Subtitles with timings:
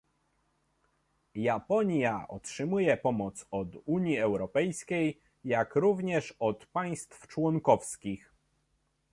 [1.41, 8.33] Japonia otrzymuje pomoc od Unii Europejskiej, jak również od państw członkowskich